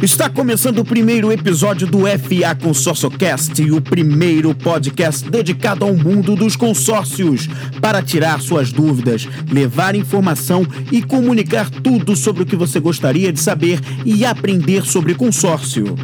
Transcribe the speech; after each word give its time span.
Está 0.00 0.30
começando 0.30 0.78
o 0.78 0.84
primeiro 0.84 1.32
episódio 1.32 1.84
do 1.84 2.02
FA 2.02 2.54
ConsórcioCast, 2.62 3.68
o 3.72 3.80
primeiro 3.80 4.54
podcast 4.54 5.28
dedicado 5.28 5.84
ao 5.84 5.92
mundo 5.92 6.36
dos 6.36 6.54
consórcios, 6.54 7.48
para 7.80 8.00
tirar 8.00 8.40
suas 8.40 8.70
dúvidas, 8.70 9.28
levar 9.50 9.96
informação 9.96 10.64
e 10.92 11.02
comunicar 11.02 11.68
tudo 11.68 12.14
sobre 12.14 12.44
o 12.44 12.46
que 12.46 12.54
você 12.54 12.78
gostaria 12.78 13.32
de 13.32 13.40
saber 13.40 13.80
e 14.04 14.24
aprender 14.24 14.84
sobre 14.84 15.16
consórcio. 15.16 15.96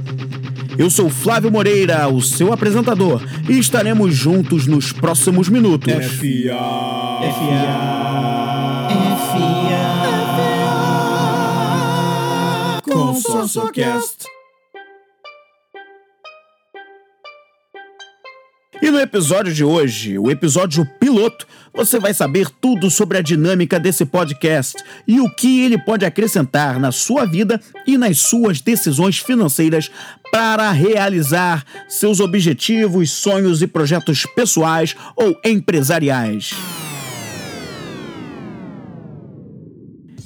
Eu 0.76 0.90
sou 0.90 1.08
Flávio 1.08 1.52
Moreira, 1.52 2.08
o 2.08 2.20
seu 2.20 2.52
apresentador, 2.52 3.22
e 3.48 3.60
estaremos 3.60 4.12
juntos 4.12 4.66
nos 4.66 4.90
próximos 4.90 5.48
minutos. 5.48 5.92
FA. 7.22 8.33
ConsórcioCast. 13.22 14.26
E 18.82 18.90
no 18.90 18.98
episódio 18.98 19.54
de 19.54 19.64
hoje, 19.64 20.18
o 20.18 20.30
episódio 20.30 20.84
piloto, 20.98 21.46
você 21.72 21.98
vai 21.98 22.12
saber 22.12 22.50
tudo 22.60 22.90
sobre 22.90 23.16
a 23.16 23.22
dinâmica 23.22 23.78
desse 23.78 24.04
podcast 24.04 24.76
e 25.06 25.20
o 25.20 25.30
que 25.30 25.62
ele 25.62 25.78
pode 25.78 26.04
acrescentar 26.04 26.78
na 26.78 26.90
sua 26.90 27.24
vida 27.24 27.60
e 27.86 27.96
nas 27.96 28.18
suas 28.18 28.60
decisões 28.60 29.18
financeiras 29.18 29.90
para 30.30 30.70
realizar 30.72 31.64
seus 31.88 32.20
objetivos, 32.20 33.10
sonhos 33.10 33.62
e 33.62 33.66
projetos 33.66 34.26
pessoais 34.26 34.94
ou 35.16 35.34
empresariais. 35.44 36.52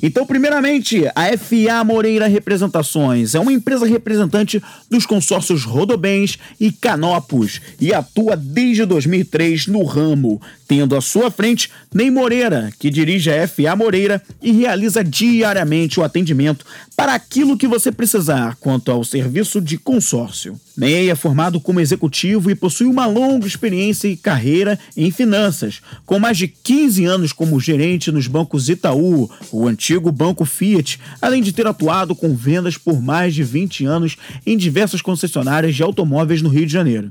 Então, 0.02 0.24
primeiramente, 0.24 1.04
a 1.14 1.36
FA 1.36 1.84
Moreira 1.84 2.28
Representações. 2.28 3.34
É 3.34 3.40
uma 3.40 3.52
empresa 3.52 3.86
representante 3.86 4.62
dos 4.88 5.04
consórcios 5.04 5.64
Rodobens 5.64 6.38
e 6.60 6.70
Canopus. 6.70 7.60
E 7.80 7.92
atua 7.92 8.36
desde 8.36 8.84
2003 8.84 9.66
no 9.66 9.82
ramo, 9.82 10.40
tendo 10.68 10.94
à 10.94 11.00
sua 11.00 11.30
frente 11.30 11.70
Ney 11.92 12.10
Moreira, 12.10 12.70
que 12.78 12.90
dirige 12.90 13.30
a 13.30 13.48
FA 13.48 13.74
Moreira 13.74 14.22
e 14.42 14.52
realiza 14.52 15.02
diariamente 15.02 15.98
o 15.98 16.04
atendimento 16.04 16.66
para 16.94 17.14
aquilo 17.14 17.56
que 17.56 17.66
você 17.66 17.90
precisar 17.90 18.56
quanto 18.60 18.92
ao 18.92 19.02
serviço 19.02 19.62
de 19.62 19.78
consórcio. 19.78 20.60
Ney 20.76 21.10
é 21.10 21.14
formado 21.14 21.58
como 21.58 21.80
executivo 21.80 22.50
e 22.50 22.54
possui 22.54 22.86
uma 22.86 23.06
longa 23.06 23.46
experiência 23.46 24.06
e 24.06 24.16
carreira 24.16 24.78
em 24.96 25.10
finanças, 25.10 25.80
com 26.04 26.18
mais 26.18 26.36
de 26.36 26.46
15 26.46 27.04
anos 27.06 27.32
como 27.32 27.58
gerente 27.58 28.12
nos 28.12 28.26
bancos 28.26 28.68
Itaú, 28.68 29.30
o 29.50 29.66
antigo 29.66 30.12
Banco 30.12 30.44
Fiat, 30.44 31.00
além 31.20 31.42
de 31.42 31.52
ter 31.52 31.66
atuado 31.66 32.14
com 32.14 32.34
vendas 32.34 32.76
por 32.76 33.00
mais 33.00 33.34
de 33.34 33.42
20 33.42 33.86
anos 33.86 34.16
em 34.46 34.56
diversas 34.56 35.00
concessionárias 35.00 35.74
de 35.74 35.82
automóveis 35.82 36.42
no 36.42 36.50
Rio 36.50 36.66
de 36.66 36.72
Janeiro. 36.72 37.10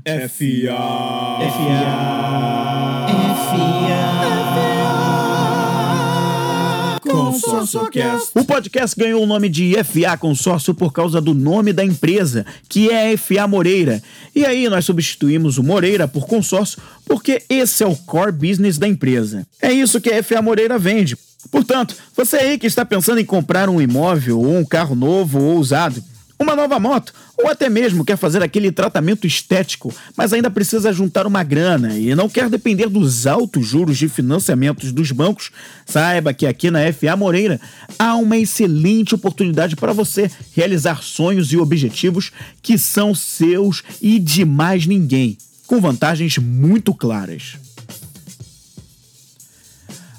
ConsórcioCast. 7.08 8.30
O 8.34 8.44
podcast 8.44 8.98
ganhou 8.98 9.22
o 9.22 9.26
nome 9.26 9.48
de 9.48 9.74
FA 9.84 10.16
Consórcio 10.16 10.74
por 10.74 10.92
causa 10.92 11.20
do 11.20 11.34
nome 11.34 11.72
da 11.72 11.84
empresa, 11.84 12.44
que 12.68 12.90
é 12.90 13.16
FA 13.16 13.46
Moreira. 13.46 14.02
E 14.34 14.44
aí 14.44 14.68
nós 14.68 14.84
substituímos 14.84 15.58
o 15.58 15.62
Moreira 15.62 16.08
por 16.08 16.26
consórcio, 16.26 16.80
porque 17.06 17.42
esse 17.48 17.82
é 17.82 17.86
o 17.86 17.96
core 17.96 18.32
business 18.32 18.78
da 18.78 18.88
empresa. 18.88 19.46
É 19.60 19.72
isso 19.72 20.00
que 20.00 20.10
a 20.10 20.22
FA 20.22 20.42
Moreira 20.42 20.78
vende. 20.78 21.16
Portanto, 21.50 21.94
você 22.16 22.36
aí 22.36 22.58
que 22.58 22.66
está 22.66 22.84
pensando 22.84 23.20
em 23.20 23.24
comprar 23.24 23.68
um 23.68 23.80
imóvel 23.80 24.40
ou 24.40 24.56
um 24.56 24.64
carro 24.64 24.94
novo 24.94 25.40
ou 25.40 25.58
usado, 25.58 26.02
uma 26.38 26.54
nova 26.54 26.78
moto, 26.78 27.12
ou 27.38 27.48
até 27.48 27.68
mesmo 27.68 28.04
quer 28.04 28.16
fazer 28.16 28.42
aquele 28.42 28.72
tratamento 28.72 29.26
estético, 29.26 29.94
mas 30.16 30.32
ainda 30.32 30.50
precisa 30.50 30.92
juntar 30.92 31.26
uma 31.26 31.44
grana 31.44 31.96
e 31.96 32.12
não 32.14 32.28
quer 32.28 32.50
depender 32.50 32.88
dos 32.88 33.26
altos 33.28 33.64
juros 33.64 33.96
de 33.96 34.08
financiamentos 34.08 34.90
dos 34.90 35.12
bancos, 35.12 35.50
saiba 35.86 36.34
que 36.34 36.46
aqui 36.46 36.68
na 36.68 36.92
FA 36.92 37.16
Moreira 37.16 37.60
há 37.96 38.16
uma 38.16 38.36
excelente 38.36 39.14
oportunidade 39.14 39.76
para 39.76 39.92
você 39.92 40.28
realizar 40.52 41.02
sonhos 41.02 41.52
e 41.52 41.56
objetivos 41.56 42.32
que 42.60 42.76
são 42.76 43.14
seus 43.14 43.84
e 44.02 44.18
de 44.18 44.44
mais 44.44 44.84
ninguém, 44.84 45.38
com 45.66 45.80
vantagens 45.80 46.38
muito 46.38 46.92
claras. 46.92 47.56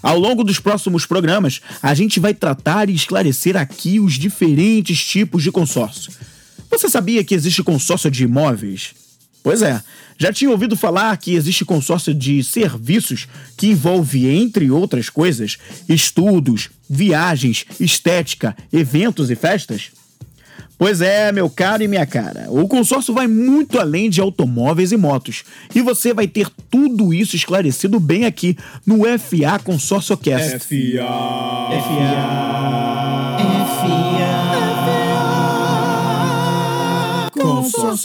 Ao 0.01 0.17
longo 0.17 0.45
dos 0.45 0.59
próximos 0.59 1.05
programas, 1.05 1.59
a 1.81 1.93
gente 1.93 2.21
vai 2.21 2.33
tratar 2.33 2.89
e 2.89 2.95
esclarecer 2.95 3.57
aqui 3.57 3.99
os 3.99 4.13
diferentes 4.13 5.03
tipos 5.03 5.43
de 5.43 5.51
consórcio. 5.51 6.13
Você 6.79 6.87
sabia 6.87 7.25
que 7.25 7.35
existe 7.35 7.61
consórcio 7.61 8.09
de 8.09 8.23
imóveis? 8.23 8.91
Pois 9.43 9.61
é, 9.61 9.83
já 10.17 10.31
tinha 10.31 10.49
ouvido 10.49 10.77
falar 10.77 11.17
que 11.17 11.35
existe 11.35 11.65
consórcio 11.65 12.13
de 12.13 12.41
serviços 12.41 13.27
que 13.57 13.67
envolve, 13.67 14.29
entre 14.29 14.71
outras 14.71 15.09
coisas, 15.09 15.57
estudos, 15.89 16.69
viagens, 16.89 17.65
estética, 17.81 18.55
eventos 18.71 19.29
e 19.29 19.35
festas? 19.35 19.91
Pois 20.77 21.01
é, 21.01 21.33
meu 21.33 21.49
caro 21.49 21.83
e 21.83 21.87
minha 21.89 22.05
cara, 22.05 22.47
o 22.49 22.65
consórcio 22.65 23.13
vai 23.13 23.27
muito 23.27 23.77
além 23.77 24.09
de 24.09 24.21
automóveis 24.21 24.93
e 24.93 24.97
motos. 24.97 25.43
E 25.75 25.81
você 25.81 26.13
vai 26.13 26.29
ter 26.29 26.47
tudo 26.71 27.13
isso 27.13 27.35
esclarecido 27.35 27.99
bem 27.99 28.23
aqui 28.23 28.55
no 28.85 28.99
FA 29.19 29.59
Consórcio 29.61 30.15
Cast. 30.15 30.55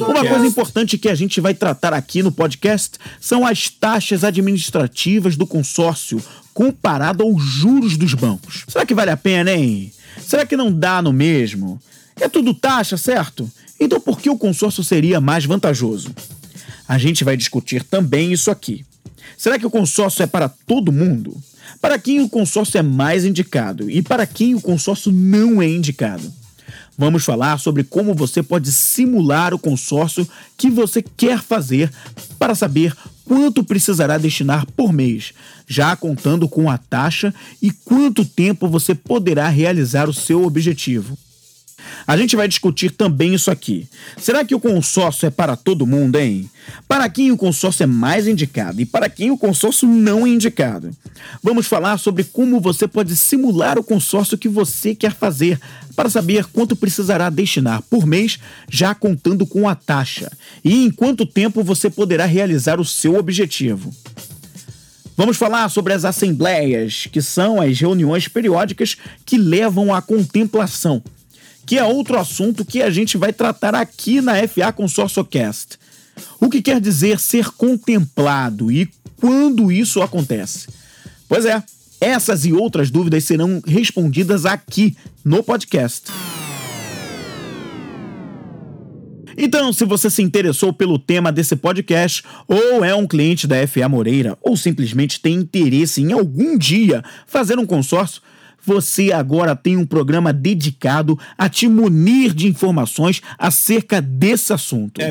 Uma 0.01 0.27
coisa 0.27 0.47
importante 0.47 0.99
que 0.99 1.09
a 1.09 1.15
gente 1.15 1.41
vai 1.41 1.55
tratar 1.55 1.93
aqui 1.93 2.23
no 2.23 2.33
podcast 2.33 2.99
são 3.21 3.47
as 3.47 3.69
taxas 3.69 4.25
administrativas 4.25 5.37
do 5.37 5.47
consórcio 5.47 6.23
comparado 6.53 7.23
aos 7.23 7.43
juros 7.43 7.97
dos 7.97 8.15
bancos. 8.15 8.65
Será 8.69 8.87
que 8.87 8.95
vale 8.95 9.11
a 9.11 9.17
pena, 9.17 9.53
hein? 9.53 9.93
Será 10.25 10.47
que 10.47 10.57
não 10.57 10.73
dá 10.73 11.03
no 11.03 11.13
mesmo? 11.13 11.81
É 12.21 12.29
tudo 12.29 12.55
taxa, 12.55 12.97
certo? 12.97 13.51
Então 13.79 14.01
por 14.01 14.21
que 14.21 14.31
o 14.31 14.39
consórcio 14.39 14.85
seria 14.85 15.21
mais 15.21 15.45
vantajoso? 15.45 16.15
A 16.87 16.99
gente 16.99 17.25
vai 17.25 17.37
discutir 17.37 17.83
também 17.83 18.33
isso 18.33 18.51
aqui. 18.51 18.85
Será 19.37 19.59
que 19.59 19.67
o 19.67 19.71
consórcio 19.71 20.23
é 20.23 20.27
para 20.27 20.49
todo 20.49 20.93
mundo? 20.93 21.37
Para 21.81 21.99
quem 21.99 22.21
o 22.21 22.29
consórcio 22.29 22.79
é 22.79 22.83
mais 22.83 23.25
indicado 23.25 23.91
e 23.91 24.03
para 24.03 24.27
quem 24.27 24.55
o 24.55 24.61
consórcio 24.61 25.11
não 25.11 25.61
é 25.61 25.69
indicado? 25.69 26.33
Vamos 26.97 27.25
falar 27.25 27.59
sobre 27.59 27.83
como 27.83 28.15
você 28.15 28.43
pode 28.43 28.71
simular 28.71 29.53
o 29.53 29.59
consórcio 29.59 30.27
que 30.57 30.71
você 30.71 31.03
quer 31.03 31.43
fazer 31.43 31.93
para 32.39 32.55
saber 32.55 32.95
quanto 33.25 33.65
precisará 33.65 34.17
destinar 34.19 34.67
por 34.77 34.93
mês, 34.93 35.33
já 35.67 35.97
contando 35.97 36.49
com 36.49 36.71
a 36.71 36.79
taxa 36.79 37.35
e 37.61 37.71
quanto 37.71 38.25
tempo 38.25 38.69
você 38.69 38.95
poderá 38.95 39.49
realizar 39.49 40.09
o 40.09 40.13
seu 40.13 40.45
objetivo. 40.45 41.19
A 42.07 42.17
gente 42.17 42.37
vai 42.37 42.47
discutir 42.47 42.91
também 42.91 43.35
isso 43.35 43.51
aqui. 43.51 43.87
Será 44.19 44.45
que 44.45 44.55
o 44.55 44.61
consórcio 44.61 45.27
é 45.27 45.31
para 45.31 45.57
todo 45.57 45.87
mundo, 45.87 46.17
hein? 46.17 46.51
Para 46.89 47.09
quem 47.09 47.31
o 47.31 47.37
consórcio 47.37 47.83
é 47.83 47.87
mais 47.87 48.27
indicado 48.27 48.81
e 48.81 48.87
para 48.87 49.09
quem 49.09 49.31
o 49.31 49.39
consórcio 49.39 49.87
não 49.89 50.27
é 50.27 50.31
indicado? 50.31 50.91
Vamos 51.43 51.67
falar 51.67 51.99
sobre 51.99 52.25
como 52.25 52.61
você 52.61 52.87
pode 52.87 53.17
simular 53.17 53.79
o 53.79 53.85
consórcio 53.85 54.39
que 54.39 54.49
você 54.49 54.95
quer 54.95 55.13
fazer 55.13 55.61
para 55.95 56.11
saber 56.11 56.47
quanto 56.47 56.77
precisará 56.77 57.31
destinar 57.31 57.83
por 57.83 58.07
mês, 58.07 58.39
já 58.69 58.95
contando 58.95 59.47
com 59.47 59.69
a 59.69 59.75
taxa, 59.75 60.31
e 60.65 60.85
em 60.85 60.91
quanto 60.91 61.25
tempo 61.25 61.63
você 61.63 61.89
poderá 61.89 62.27
realizar 62.27 62.81
o 62.81 62.85
seu 62.85 63.17
objetivo. 63.17 63.95
Vamos 65.17 65.37
falar 65.37 65.69
sobre 65.69 65.93
as 65.93 66.05
assembleias, 66.05 67.07
que 67.11 67.23
são 67.23 67.61
as 67.61 67.79
reuniões 67.79 68.27
periódicas 68.27 68.97
que 69.25 69.39
levam 69.39 69.95
à 69.95 70.03
contemplação 70.03 71.01
que 71.67 71.79
é 71.79 71.85
outro 71.85 72.19
assunto 72.19 72.65
que 72.65 72.83
a 72.83 72.91
gente 72.91 73.17
vai 73.17 73.33
tratar 73.33 73.75
aqui 73.75 74.21
na 74.21 74.35
FA 74.47 74.73
ConsórcioCast. 74.73 75.79
O 76.41 76.49
que 76.49 76.63
quer 76.63 76.81
dizer 76.81 77.19
ser 77.19 77.51
contemplado 77.51 78.71
e 78.71 78.89
quando 79.17 79.73
isso 79.73 80.03
acontece? 80.03 80.69
Pois 81.29 81.45
é, 81.45 81.63
essas 82.01 82.45
e 82.45 82.53
outras 82.53 82.91
dúvidas 82.91 83.25
serão 83.25 83.63
respondidas 83.67 84.45
aqui 84.45 84.97
no 85.25 85.43
podcast. 85.43 86.11
Então, 89.37 89.73
se 89.73 89.85
você 89.85 90.09
se 90.09 90.23
interessou 90.23 90.73
pelo 90.73 90.99
tema 90.99 91.33
desse 91.33 91.57
podcast, 91.57 92.23
ou 92.47 92.85
é 92.85 92.95
um 92.95 93.07
cliente 93.07 93.47
da 93.47 93.67
FA 93.67 93.89
Moreira, 93.89 94.39
ou 94.41 94.57
simplesmente 94.57 95.21
tem 95.21 95.35
interesse 95.35 96.01
em 96.01 96.13
algum 96.13 96.57
dia 96.57 97.03
fazer 97.27 97.59
um 97.59 97.67
consórcio, 97.67 98.23
você 98.65 99.13
agora 99.13 99.55
tem 99.55 99.77
um 99.77 99.87
programa 99.87 100.33
dedicado 100.33 101.19
a 101.37 101.49
te 101.49 101.69
munir 101.69 102.35
de 102.35 102.47
informações 102.47 103.21
acerca 103.39 104.01
desse 104.01 104.53
assunto. 104.53 105.01
FA. 105.01 105.09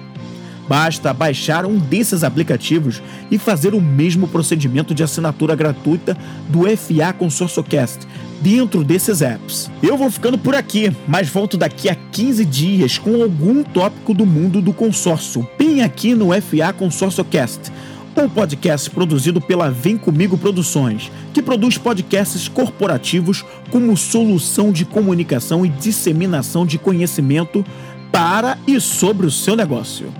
Basta 0.68 1.12
baixar 1.12 1.66
um 1.66 1.78
desses 1.78 2.24
aplicativos 2.24 3.02
e 3.30 3.38
fazer 3.38 3.74
o 3.74 3.80
mesmo 3.80 4.28
procedimento 4.28 4.94
de 4.94 5.02
assinatura 5.02 5.54
gratuita 5.54 6.16
do 6.48 6.60
FA 6.76 7.12
ConsórcioCast 7.12 8.06
dentro 8.40 8.82
desses 8.82 9.22
apps. 9.22 9.70
Eu 9.82 9.96
vou 9.96 10.10
ficando 10.10 10.38
por 10.38 10.54
aqui, 10.54 10.94
mas 11.06 11.28
volto 11.28 11.56
daqui 11.56 11.88
a 11.88 11.94
15 11.94 12.44
dias 12.44 12.98
com 12.98 13.22
algum 13.22 13.62
tópico 13.62 14.14
do 14.14 14.26
mundo 14.26 14.60
do 14.60 14.72
consórcio, 14.72 15.46
bem 15.58 15.82
aqui 15.82 16.14
no 16.14 16.28
FA 16.40 16.72
ConsórcioCast 16.72 17.72
um 18.14 18.28
podcast 18.28 18.90
produzido 18.90 19.40
pela 19.40 19.70
Vem 19.70 19.96
Comigo 19.96 20.36
Produções, 20.36 21.10
que 21.32 21.42
produz 21.42 21.78
podcasts 21.78 22.46
corporativos 22.46 23.44
como 23.70 23.96
solução 23.96 24.70
de 24.70 24.84
comunicação 24.84 25.64
e 25.64 25.68
disseminação 25.68 26.66
de 26.66 26.78
conhecimento 26.78 27.64
para 28.10 28.58
e 28.66 28.78
sobre 28.80 29.26
o 29.26 29.30
seu 29.30 29.56
negócio. 29.56 30.12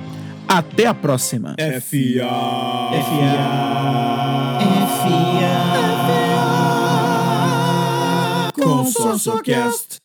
Até 0.54 0.84
a 0.86 0.92
próxima. 0.92 1.54
FA. 1.56 1.80
FA. 1.80 3.32
FA. 4.92 5.72
ConsórcioCast. 8.52 10.01